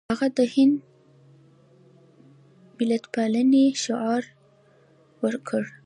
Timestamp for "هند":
0.53-0.77